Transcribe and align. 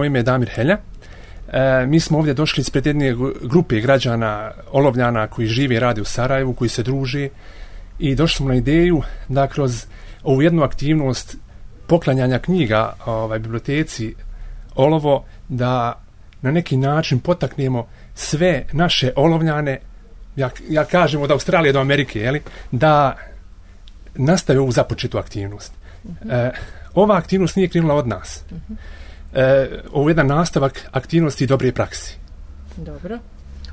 Moje 0.00 0.06
ime 0.06 0.18
je 0.18 0.22
Damir 0.22 0.50
Helja. 0.54 0.76
E, 1.48 1.86
mi 1.86 2.00
smo 2.00 2.18
ovdje 2.18 2.34
došli 2.34 2.60
ispred 2.60 2.86
jedne 2.86 3.14
grupe 3.42 3.80
građana 3.80 4.50
olovljana 4.70 5.26
koji 5.26 5.46
žive 5.46 5.74
i 5.74 5.78
rade 5.78 6.00
u 6.00 6.04
Sarajevu, 6.04 6.54
koji 6.54 6.68
se 6.68 6.82
druže 6.82 7.28
i 7.98 8.14
došli 8.14 8.36
smo 8.36 8.48
na 8.48 8.54
ideju 8.54 9.02
da 9.28 9.46
kroz 9.46 9.86
ovu 10.22 10.42
jednu 10.42 10.62
aktivnost 10.62 11.36
poklanjanja 11.86 12.38
knjiga 12.38 12.92
ovaj, 13.06 13.38
biblioteci 13.38 14.14
Olovo 14.74 15.24
da 15.48 16.00
na 16.42 16.50
neki 16.50 16.76
način 16.76 17.20
potaknemo 17.20 17.86
sve 18.14 18.66
naše 18.72 19.12
olovljane 19.16 19.80
ja, 20.36 20.50
ja 20.68 20.84
kažem 20.84 21.22
od 21.22 21.30
Australije 21.30 21.72
do 21.72 21.80
Amerike 21.80 22.20
jeli, 22.20 22.42
da 22.70 23.16
nastave 24.14 24.60
ovu 24.60 24.72
započetu 24.72 25.18
aktivnost. 25.18 25.72
E, 26.30 26.50
ova 26.94 27.16
aktivnost 27.16 27.56
nije 27.56 27.68
krenula 27.68 27.94
od 27.94 28.08
nas. 28.08 28.44
Uh 28.50 28.58
-huh 28.58 28.76
e, 29.34 29.68
ovo 29.92 30.08
jedan 30.08 30.26
nastavak 30.26 30.80
aktivnosti 30.92 31.44
i 31.44 31.46
dobre 31.46 31.72
praksi. 31.72 32.18
Dobro. 32.76 33.18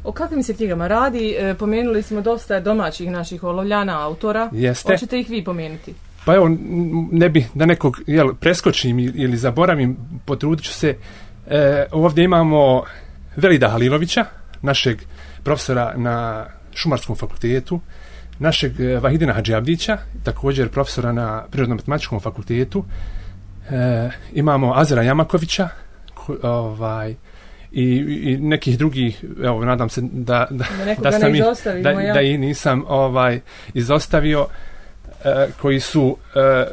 O 0.04 0.12
kakvim 0.12 0.44
se 0.44 0.54
knjigama 0.54 0.88
radi? 0.88 1.36
E, 1.40 1.54
pomenuli 1.54 2.04
smo 2.04 2.22
dosta 2.22 2.60
domaćih 2.60 3.12
naših 3.12 3.44
olovljana, 3.44 4.06
autora. 4.06 4.50
Jeste. 4.54 4.94
Hoćete 4.94 5.20
ih 5.20 5.30
vi 5.30 5.44
pomenuti? 5.44 5.94
Pa 6.26 6.36
evo, 6.36 6.50
ne 7.12 7.30
bi 7.30 7.46
da 7.54 7.66
nekog 7.66 8.02
jel, 8.08 8.34
preskočim 8.34 9.00
ili 9.00 9.38
zaboravim, 9.38 9.98
potrudit 10.26 10.66
ću 10.66 10.74
se. 10.74 10.96
E, 11.48 11.86
ovdje 11.92 12.24
imamo 12.24 12.84
Velida 13.36 13.70
Halilovića, 13.70 14.26
našeg 14.62 14.98
profesora 15.44 15.94
na 15.98 16.46
Šumarskom 16.74 17.16
fakultetu, 17.16 17.80
našeg 18.40 18.80
e, 18.80 19.00
Vahidina 19.00 19.34
Hadžabdića, 19.34 19.98
također 20.24 20.70
profesora 20.70 21.12
na 21.12 21.46
Prirodno-matematičkom 21.52 22.22
fakultetu, 22.22 22.84
e, 23.72 24.10
imamo 24.34 24.74
Azera 24.76 25.02
Jamakovića 25.02 25.70
ko, 26.14 26.36
ovaj 26.44 27.16
i, 27.72 27.84
i 28.24 28.38
nekih 28.38 28.78
drugih 28.78 29.26
evo 29.44 29.66
nadam 29.66 29.90
se 29.90 30.02
da 30.02 30.48
da 30.50 30.66
da, 30.86 31.02
da 31.02 31.12
sam 31.12 31.36
i, 31.36 31.42
da, 31.84 31.90
ja. 31.90 32.14
da 32.14 32.22
i 32.22 32.38
nisam 32.38 32.84
ovaj 32.88 33.40
izostavio 33.74 34.48
E, 35.26 35.48
koji 35.62 35.80
su 35.80 36.18
e, 36.36 36.66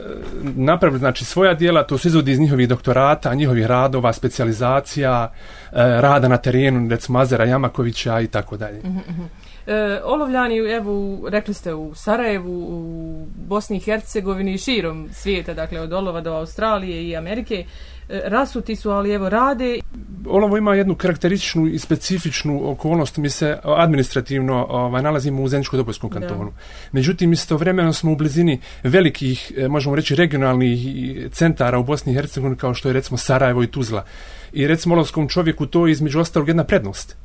napravili 0.42 0.98
znači 0.98 1.24
svoja 1.24 1.54
dijela 1.54 1.82
to 1.82 1.98
su 1.98 2.08
izvodi 2.08 2.32
iz 2.32 2.40
njihovih 2.40 2.68
doktorata 2.68 3.34
njihovih 3.34 3.66
radova 3.66 4.12
specijalizacija 4.12 5.32
e, 5.32 5.76
rada 5.76 6.28
na 6.28 6.36
terenu 6.36 6.88
recimo 6.88 7.18
Azera 7.18 7.44
Jamakovića 7.44 8.20
i 8.20 8.26
tako 8.26 8.56
dalje. 8.56 8.78
Mhm, 8.78 8.98
mhm. 8.98 9.22
E, 9.66 10.00
olovljani, 10.04 10.58
evo, 10.58 11.20
rekli 11.30 11.54
ste 11.54 11.74
u 11.74 11.94
Sarajevu, 11.94 12.66
u 12.68 13.26
Bosni 13.36 13.76
i 13.76 13.80
Hercegovini 13.80 14.54
i 14.54 14.58
širom 14.58 15.08
svijeta, 15.12 15.54
dakle 15.54 15.80
od 15.80 15.92
Olova 15.92 16.20
do 16.20 16.32
Australije 16.32 17.08
i 17.08 17.16
Amerike, 17.16 17.54
e, 17.54 17.64
rasuti 18.08 18.76
su, 18.76 18.90
ali 18.90 19.12
evo 19.12 19.28
rade. 19.28 19.78
Olovo 20.26 20.56
ima 20.56 20.74
jednu 20.74 20.94
karakterističnu 20.94 21.66
i 21.66 21.78
specifičnu 21.78 22.70
okolnost. 22.70 23.16
Mi 23.16 23.30
se 23.30 23.58
administrativno 23.62 24.66
ovaj, 24.68 25.02
nalazimo 25.02 25.42
u 25.42 25.48
Zeničko-Dobojskom 25.48 26.08
kantonu. 26.08 26.50
Da. 26.50 26.56
Međutim, 26.92 27.32
istovremeno 27.32 27.92
smo 27.92 28.12
u 28.12 28.16
blizini 28.16 28.60
velikih, 28.82 29.52
e, 29.56 29.68
možemo 29.68 29.96
reći, 29.96 30.16
regionalnih 30.16 30.78
centara 31.32 31.78
u 31.78 31.84
Bosni 31.84 32.12
i 32.12 32.14
Hercegovini, 32.14 32.56
kao 32.56 32.74
što 32.74 32.88
je 32.88 32.92
recimo 32.92 33.18
Sarajevo 33.18 33.62
i 33.62 33.66
Tuzla. 33.66 34.04
I 34.52 34.66
recimo 34.66 34.94
olovskom 34.94 35.28
čovjeku 35.28 35.66
to 35.66 35.86
je 35.86 35.92
između 35.92 36.20
ostalog 36.20 36.48
jedna 36.48 36.64
prednost 36.64 37.16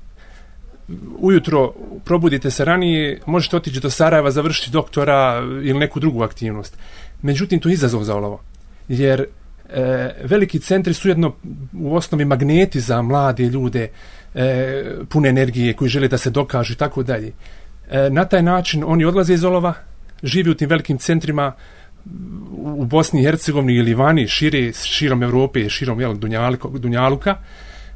ujutro 1.17 1.73
probudite 2.05 2.51
se 2.51 2.65
ranije, 2.65 3.21
možete 3.25 3.57
otići 3.57 3.79
do 3.79 3.89
Sarajeva, 3.89 4.31
završiti 4.31 4.71
doktora 4.71 5.41
ili 5.63 5.79
neku 5.79 5.99
drugu 5.99 6.23
aktivnost. 6.23 6.77
Međutim, 7.21 7.59
to 7.59 7.69
je 7.69 7.73
izazov 7.73 8.03
za 8.03 8.15
ovo. 8.15 8.41
Jer 8.87 9.25
e, 9.69 10.11
veliki 10.23 10.59
centri 10.59 10.93
su 10.93 11.09
jedno 11.09 11.35
u 11.73 11.95
osnovi 11.95 12.25
magneti 12.25 12.79
za 12.79 13.01
mlade 13.01 13.43
ljude, 13.43 13.89
e, 14.35 14.83
pune 15.09 15.29
energije 15.29 15.73
koji 15.73 15.89
žele 15.89 16.07
da 16.07 16.17
se 16.17 16.29
dokažu 16.29 16.73
i 16.73 16.77
tako 16.77 17.03
dalje. 17.03 17.31
E, 17.89 18.09
na 18.09 18.25
taj 18.25 18.43
način 18.43 18.83
oni 18.87 19.05
odlaze 19.05 19.33
iz 19.33 19.43
olova, 19.43 19.73
živi 20.23 20.49
u 20.49 20.55
tim 20.55 20.69
velikim 20.69 20.97
centrima 20.97 21.53
u 22.55 22.85
Bosni 22.85 23.21
i 23.21 23.23
Hercegovini 23.23 23.73
ili 23.73 23.93
vani, 23.93 24.27
šire, 24.27 24.73
širom 24.73 25.23
Evrope, 25.23 25.69
širom 25.69 26.01
jel, 26.01 26.13
Dunjaluka. 26.13 26.67
Dunjaluka. 26.67 27.35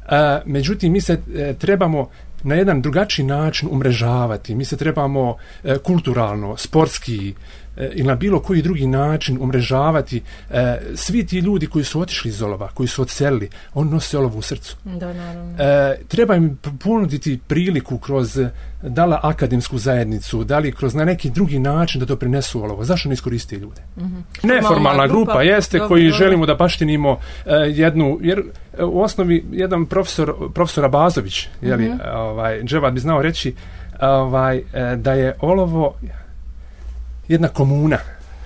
E, 0.08 0.40
međutim, 0.46 0.92
mi 0.92 1.00
se 1.00 1.18
e, 1.36 1.54
trebamo 1.54 2.08
na 2.42 2.54
jedan 2.54 2.82
drugačiji 2.82 3.26
način 3.26 3.68
umrežavati. 3.72 4.54
Mi 4.54 4.64
se 4.64 4.76
trebamo 4.76 5.36
e, 5.64 5.78
kulturalno, 5.78 6.56
sportski 6.56 7.34
ili 7.76 8.02
na 8.02 8.14
bilo 8.14 8.40
koji 8.40 8.62
drugi 8.62 8.86
način 8.86 9.38
umrežavati. 9.40 10.22
E, 10.50 10.78
svi 10.94 11.26
ti 11.26 11.38
ljudi 11.38 11.66
koji 11.66 11.84
su 11.84 12.00
otišli 12.00 12.28
iz 12.28 12.42
olova, 12.42 12.68
koji 12.74 12.86
su 12.86 13.02
odselili, 13.02 13.48
on 13.74 13.88
nose 13.88 14.18
olovo 14.18 14.38
u 14.38 14.42
srcu. 14.42 14.76
Da, 14.84 15.12
naravno. 15.12 15.56
E, 15.58 15.98
treba 16.08 16.34
im 16.34 16.58
ponuditi 16.84 17.40
priliku 17.46 17.98
kroz 17.98 18.38
dala 18.82 19.20
akademsku 19.22 19.78
zajednicu, 19.78 20.44
da 20.44 20.58
li 20.58 20.72
kroz 20.72 20.94
na 20.94 21.04
neki 21.04 21.30
drugi 21.30 21.58
način 21.58 22.00
da 22.00 22.06
to 22.06 22.16
prinesu 22.16 22.62
olovo. 22.62 22.84
Zašto 22.84 23.08
ne 23.08 23.12
iskoristi 23.12 23.56
ljude? 23.56 23.82
Mm 23.96 24.02
-hmm. 24.02 24.48
Neformalna 24.54 25.06
grupa, 25.06 25.32
grupa 25.32 25.42
jeste 25.42 25.78
dobro, 25.78 25.88
koji 25.88 26.04
dobro. 26.04 26.18
želimo 26.18 26.46
da 26.46 26.54
baštinimo 26.54 27.18
e, 27.46 27.52
jednu, 27.54 28.18
jer 28.22 28.42
u 28.78 29.02
osnovi 29.02 29.44
jedan 29.52 29.86
profesor, 29.86 30.34
profesor 30.54 30.84
Abazović, 30.84 31.48
je 31.60 31.76
li, 31.76 31.88
mm 31.88 31.92
-hmm. 31.92 32.16
ovaj, 32.16 32.62
Dževad 32.62 32.94
bi 32.94 33.00
znao 33.00 33.22
reći, 33.22 33.54
ovaj, 34.00 34.56
e, 34.56 34.96
da 34.96 35.12
je 35.12 35.34
olovo 35.40 35.94
jedna 37.32 37.48
komuna. 37.48 37.98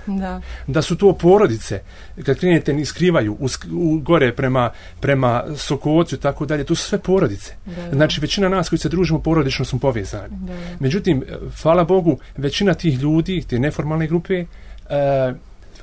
Da. 0.09 0.41
da 0.67 0.83
su 0.83 0.97
to 0.97 1.13
porodice 1.13 1.81
kad 2.25 2.39
krenete 2.39 2.73
ni 2.73 2.85
skrivaju 2.85 3.33
u, 3.41 3.49
u, 3.73 3.99
gore 3.99 4.33
prema, 4.33 4.71
prema 5.01 5.45
Sokocu 5.57 6.17
tako 6.17 6.47
dalje, 6.47 6.65
to 6.65 6.75
su 6.75 6.83
sve 6.83 6.99
porodice 6.99 7.55
da, 7.65 7.83
da. 7.83 7.97
znači 7.97 8.21
većina 8.21 8.49
nas 8.49 8.69
koji 8.69 8.79
se 8.79 8.89
družimo 8.89 9.19
porodično 9.19 9.65
smo 9.65 9.79
povezani 9.79 10.37
da, 10.41 10.53
da. 10.53 10.59
međutim, 10.81 11.25
hvala 11.63 11.85
Bogu 11.85 12.19
većina 12.37 12.75
tih 12.75 12.99
ljudi, 12.99 13.45
te 13.49 13.59
neformalne 13.59 14.07
grupe 14.07 14.35
e, 14.35 14.47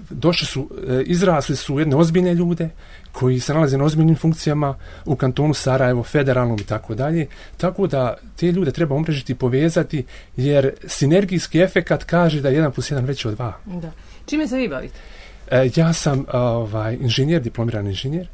došli 0.09 0.47
su, 0.47 0.69
e, 0.87 1.03
izrasli 1.05 1.55
su 1.55 1.79
jedne 1.79 1.95
ozbiljne 1.95 2.33
ljude 2.33 2.69
koji 3.11 3.39
se 3.39 3.53
nalaze 3.53 3.77
na 3.77 3.83
ozbiljnim 3.83 4.15
funkcijama 4.15 4.75
u 5.05 5.15
kantonu 5.15 5.53
Sarajevo, 5.53 6.03
federalnom 6.03 6.59
i 6.59 6.63
tako 6.63 6.95
dalje. 6.95 7.27
Tako 7.57 7.87
da 7.87 8.17
te 8.35 8.51
ljude 8.51 8.71
treba 8.71 8.95
umrežiti 8.95 9.31
i 9.31 9.35
povezati 9.35 10.05
jer 10.37 10.71
sinergijski 10.87 11.59
efekat 11.59 12.03
kaže 12.03 12.41
da 12.41 12.49
je 12.49 12.55
jedan 12.55 12.71
plus 12.71 12.91
jedan 12.91 13.05
veći 13.05 13.27
od 13.27 13.33
dva. 13.33 13.53
Da. 13.65 13.91
Čime 14.25 14.47
se 14.47 14.57
vi 14.57 14.67
bavite? 14.67 14.99
E, 15.51 15.69
ja 15.75 15.93
sam 15.93 16.25
ovaj, 16.33 16.97
inženjer, 17.01 17.41
diplomirani 17.41 17.89
inženjer. 17.89 18.27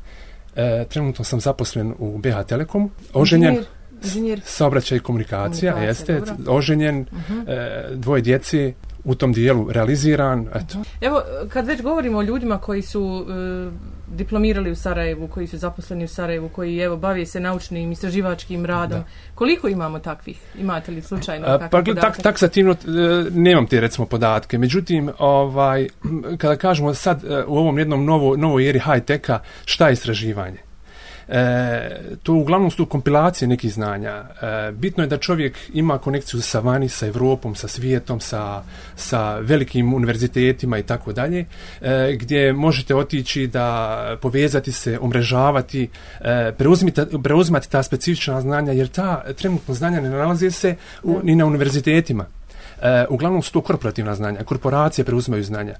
E, 0.55 0.85
trenutno 0.89 1.25
sam 1.25 1.39
zaposlen 1.39 1.93
u 1.99 2.17
BH 2.17 2.43
Telekom. 2.47 2.91
Oženjen, 3.13 3.49
inženjer, 3.49 3.67
inženjer. 4.03 4.41
saobraćaj 4.45 4.97
i 4.97 5.01
komunikacija, 5.01 5.73
komunikacija 5.73 6.15
jeste, 6.15 6.33
dobro. 6.37 6.53
oženjen, 6.53 7.01
uh 7.01 7.17
mhm. 7.17 7.39
-huh. 7.39 7.43
e, 7.47 7.87
dvoje 7.95 8.21
djece, 8.21 8.73
u 9.03 9.15
tom 9.15 9.33
dijelu 9.33 9.71
realiziran. 9.71 10.47
Eto. 10.55 10.77
Evo, 11.01 11.21
kad 11.49 11.65
već 11.65 11.81
govorimo 11.81 12.17
o 12.17 12.21
ljudima 12.21 12.57
koji 12.57 12.81
su 12.81 13.25
e, 13.29 13.71
diplomirali 14.15 14.71
u 14.71 14.75
Sarajevu, 14.75 15.27
koji 15.27 15.47
su 15.47 15.57
zaposleni 15.57 16.03
u 16.03 16.07
Sarajevu, 16.07 16.49
koji 16.49 16.77
evo 16.77 16.97
bavije 16.97 17.25
se 17.25 17.39
naučnim 17.39 17.91
istraživačkim 17.91 18.65
radom, 18.65 18.99
da. 18.99 19.07
koliko 19.35 19.67
imamo 19.67 19.99
takvih? 19.99 20.41
Imate 20.59 20.91
li 20.91 21.01
slučajno 21.01 21.47
A, 21.47 21.69
pa, 21.71 21.83
tak, 21.83 22.17
taksativno 22.21 22.71
e, 22.71 22.75
nemam 23.31 23.67
te 23.67 23.79
recimo 23.79 24.07
podatke. 24.07 24.57
Međutim, 24.57 25.11
ovaj, 25.17 25.87
kada 26.41 26.55
kažemo 26.55 26.93
sad 26.93 27.23
e, 27.23 27.43
u 27.47 27.57
ovom 27.57 27.79
jednom 27.79 28.05
novo, 28.05 28.35
novoj 28.35 28.69
eri 28.69 28.79
high-teka, 28.79 29.39
šta 29.65 29.87
je 29.87 29.93
istraživanje? 29.93 30.68
E, 31.31 31.89
to 32.23 32.33
uglavnom 32.33 32.71
su 32.71 32.85
kompilacije 32.85 33.47
nekih 33.47 33.73
znanja. 33.73 34.11
E, 34.11 34.71
bitno 34.71 35.03
je 35.03 35.07
da 35.07 35.17
čovjek 35.17 35.57
ima 35.73 35.97
konekciju 35.97 36.41
sa 36.41 36.59
vani, 36.59 36.89
sa 36.89 37.07
Evropom, 37.07 37.55
sa 37.55 37.67
svijetom, 37.67 38.19
sa, 38.19 38.63
sa 38.95 39.37
velikim 39.39 39.93
univerzitetima 39.93 40.77
i 40.77 40.83
tako 40.83 41.13
dalje, 41.13 41.45
e, 41.81 42.15
gdje 42.19 42.53
možete 42.53 42.95
otići 42.95 43.47
da 43.47 44.17
povezati 44.21 44.71
se, 44.71 44.99
umrežavati, 44.99 45.89
e, 46.21 46.51
preuzimati 47.23 47.69
ta 47.69 47.83
specifična 47.83 48.41
znanja, 48.41 48.71
jer 48.71 48.87
ta 48.87 49.33
trenutno 49.33 49.73
znanja 49.73 50.01
ne 50.01 50.09
nalaze 50.09 50.51
se 50.51 50.75
u, 51.03 51.19
ni 51.23 51.35
na 51.35 51.45
univerzitetima. 51.45 52.38
E, 52.81 53.05
uglavnom 53.09 53.41
su 53.41 53.51
to 53.51 53.61
korporativna 53.61 54.15
znanja, 54.15 54.43
korporacije 54.43 55.05
preuzimaju 55.05 55.43
znanja. 55.43 55.75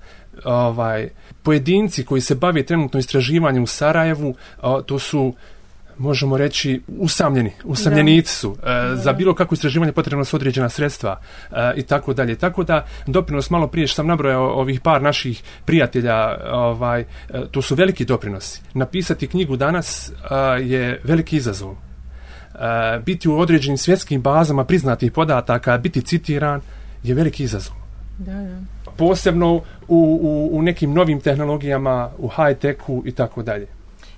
Ovaj, 0.46 1.10
pojedinci 1.44 2.06
koji 2.06 2.22
se 2.22 2.36
bave 2.36 2.64
trenutno 2.64 3.00
istraživanjem 3.00 3.64
u 3.64 3.68
Sarajevu, 3.68 4.36
o, 4.62 4.82
to 4.82 5.00
su 5.00 5.34
možemo 6.00 6.38
reći 6.38 6.82
usamljeni, 6.88 7.52
usamljenici 7.64 8.36
su. 8.36 8.58
E, 8.64 8.96
za 8.96 9.14
bilo 9.14 9.36
kako 9.36 9.56
istraživanje 9.56 9.92
potrebno 9.92 10.26
su 10.26 10.36
određena 10.36 10.70
sredstva 10.70 11.20
e, 11.52 11.74
i 11.76 11.84
tako 11.84 12.14
dalje. 12.14 12.36
Tako 12.36 12.64
da 12.64 12.86
doprinos 13.08 13.50
malo 13.50 13.68
prije 13.68 13.88
što 13.88 13.96
sam 13.96 14.08
nabrojao 14.08 14.48
ovih 14.48 14.82
par 14.82 15.02
naših 15.02 15.44
prijatelja, 15.66 16.38
ovaj, 16.52 17.02
e, 17.02 17.06
to 17.52 17.62
su 17.62 17.76
veliki 17.76 18.06
doprinosi. 18.06 18.62
Napisati 18.74 19.28
knjigu 19.28 19.56
danas 19.56 20.10
e, 20.10 20.14
je 20.62 21.02
veliki 21.04 21.38
izazov. 21.38 21.72
E, 21.72 23.00
biti 23.06 23.30
u 23.30 23.40
određenim 23.40 23.78
svjetskim 23.78 24.22
bazama 24.22 24.64
priznatih 24.64 25.12
podataka, 25.12 25.78
biti 25.78 26.02
citiran, 26.02 26.62
je 27.04 27.16
veliki 27.16 27.44
izazov. 27.44 27.76
Da, 28.18 28.34
da. 28.34 28.92
Posebno 28.98 29.56
u, 29.56 29.62
u, 29.88 30.50
u 30.52 30.62
nekim 30.62 30.94
novim 30.94 31.20
tehnologijama, 31.20 32.12
u 32.18 32.28
high-techu 32.28 33.02
i 33.06 33.12
tako 33.12 33.44
dalje. 33.44 33.68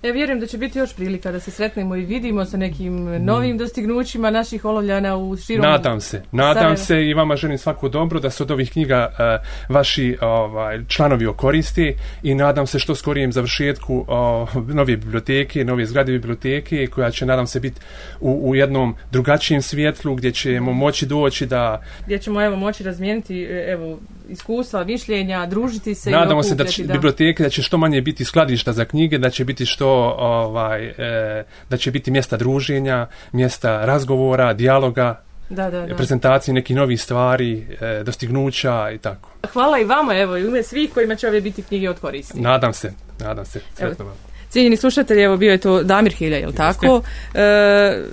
Ja 0.04 0.12
vjerujem 0.12 0.40
da 0.40 0.48
će 0.48 0.58
biti 0.58 0.80
još 0.80 0.96
prilika 0.96 1.32
da 1.32 1.40
se 1.40 1.52
sretnemo 1.52 1.96
i 1.96 2.06
vidimo 2.06 2.46
sa 2.46 2.58
nekim 2.58 3.26
novim 3.26 3.58
dostignućima 3.58 4.30
naših 4.30 4.66
olovljana 4.66 5.18
u 5.18 5.38
širom 5.38 5.66
Nadam 5.66 6.02
se, 6.02 6.24
nadam 6.32 6.78
se 6.78 7.06
i 7.06 7.14
vama 7.14 7.36
želim 7.36 7.58
svako 7.58 7.90
dobro 7.90 8.20
da 8.20 8.30
se 8.30 8.44
od 8.44 8.52
ovih 8.52 8.72
knjiga 8.72 9.12
e, 9.20 9.38
vaši 9.70 10.18
ovaj, 10.22 10.80
članovi 10.88 11.26
okoristi 11.26 11.96
i 12.24 12.36
nadam 12.36 12.68
se 12.68 12.80
što 12.80 12.96
skorijem 12.96 13.32
završetku 13.32 14.06
o, 14.08 14.48
nove 14.68 14.98
biblioteke, 14.98 15.66
nove 15.66 15.86
zgrade 15.86 16.12
biblioteke 16.12 16.88
koja 16.88 17.12
će 17.12 17.26
nadam 17.26 17.48
se 17.48 17.60
biti 17.60 17.82
u, 18.20 18.50
u 18.50 18.56
jednom 18.56 18.96
drugačijem 19.12 19.62
svjetlu 19.62 20.16
gdje 20.16 20.32
ćemo 20.32 20.74
moći 20.74 21.06
doći 21.06 21.46
da 21.46 21.82
gdje 22.06 22.20
ćemo 22.20 22.42
evo 22.42 22.56
moći 22.56 22.84
razmijeniti 22.84 23.44
e, 23.44 23.66
evo 23.68 24.00
iskustva, 24.32 24.84
mišljenja, 24.84 25.46
družiti 25.46 25.96
se 25.96 26.12
Nadamo 26.12 26.40
i 26.40 26.44
se 26.44 26.56
da 26.56 26.66
će 26.66 26.84
biblioteke 26.84 27.44
da 27.44 27.50
će 27.50 27.62
što 27.62 27.78
manje 27.78 28.02
biti 28.02 28.26
skladišta 28.26 28.74
za 28.74 28.86
knjige, 28.86 29.18
da 29.18 29.30
će 29.30 29.46
biti 29.46 29.66
što 29.66 29.88
ovaj 30.20 30.86
e, 30.88 31.44
da 31.70 31.78
će 31.78 31.92
biti 31.92 32.12
mjesta 32.12 32.38
druženja, 32.38 33.08
mjesta 33.32 33.86
razgovora, 33.86 34.54
dijaloga, 34.54 35.24
Da, 35.50 35.70
da, 35.70 35.86
da. 35.88 35.96
prezentacije 35.96 36.54
nekih 36.54 36.76
novih 36.76 37.02
stvari, 37.02 37.68
e, 37.82 38.04
dostignuća 38.04 38.92
i 38.92 38.98
tako. 38.98 39.30
Hvala 39.54 39.80
i 39.80 39.84
vama, 39.84 40.16
evo, 40.18 40.38
i 40.38 40.44
u 40.44 40.48
ime 40.48 40.64
svih 40.64 40.94
kojima 40.94 41.16
će 41.16 41.28
ove 41.28 41.42
biti 41.42 41.62
knjige 41.62 41.90
od 41.90 42.00
koristi. 42.00 42.40
Nadam 42.40 42.74
se, 42.74 42.94
nadam 43.20 43.46
se. 43.46 43.60
Sretno 43.76 44.06
vam. 44.06 44.31
Cijenjeni 44.52 44.78
slušatelji, 44.78 45.22
evo 45.22 45.38
bio 45.38 45.52
je 45.52 45.58
to 45.58 45.84
Damir 45.84 46.14
Hilja, 46.14 46.38
jel 46.38 46.52
tako? 46.52 47.02
E, 47.34 48.04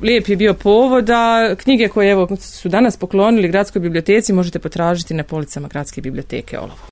lijep 0.00 0.28
je 0.28 0.36
bio 0.36 0.54
povod, 0.54 1.10
a 1.10 1.54
knjige 1.56 1.88
koje 1.88 2.10
evo 2.10 2.28
su 2.40 2.68
danas 2.68 2.96
poklonili 2.96 3.48
Gradskoj 3.48 3.80
biblioteci 3.80 4.32
možete 4.32 4.58
potražiti 4.58 5.14
na 5.14 5.24
policama 5.24 5.68
Gradske 5.68 6.00
biblioteke 6.00 6.58
Olovo. 6.58 6.78